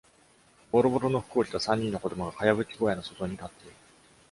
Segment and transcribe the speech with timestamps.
[0.71, 3.75] ボロボロの服を着た三人の子供が茅葺き小屋の外に立っている。